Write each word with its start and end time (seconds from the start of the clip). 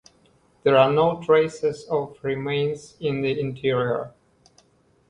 There 0.63 0.75
are 0.77 0.91
no 0.91 1.21
traces 1.21 1.83
of 1.87 2.17
remains 2.23 2.97
in 2.99 3.21
the 3.21 3.39
interior. 3.39 4.15